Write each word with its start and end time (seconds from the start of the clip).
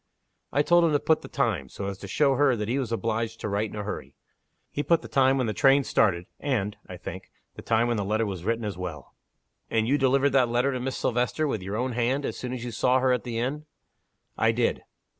I 0.51 0.63
told 0.63 0.83
him 0.83 0.93
to 0.93 0.99
put 0.99 1.21
the 1.21 1.27
time 1.27 1.69
so 1.69 1.85
as 1.85 1.99
to 1.99 2.07
show 2.07 2.33
her 2.33 2.55
that 2.55 2.67
he 2.67 2.79
was 2.79 2.91
obliged 2.91 3.39
to 3.41 3.47
write 3.47 3.69
in 3.69 3.75
a 3.75 3.83
hurry. 3.83 4.15
He 4.71 4.81
put 4.81 5.03
the 5.03 5.07
time 5.07 5.37
when 5.37 5.45
the 5.45 5.53
train 5.53 5.83
started; 5.83 6.25
and 6.39 6.75
(I 6.87 6.97
think) 6.97 7.29
the 7.53 7.61
time 7.61 7.87
when 7.87 7.97
the 7.97 8.03
letter 8.03 8.25
was 8.25 8.43
written 8.43 8.65
as 8.65 8.75
well." 8.79 9.13
"And 9.69 9.87
you 9.87 9.99
delivered 9.99 10.31
that 10.31 10.49
letter 10.49 10.71
to 10.71 10.79
Miss 10.79 10.97
Silvester, 10.97 11.47
with 11.47 11.61
your 11.61 11.75
own 11.77 11.91
hand, 11.91 12.25
as 12.25 12.35
soon 12.35 12.51
as 12.51 12.65
you 12.65 12.71
saw 12.71 12.97
her 12.97 13.13
at 13.13 13.21
the 13.23 13.37
inn?" 13.37 13.67
"I 14.39 14.51
did." 14.51 14.81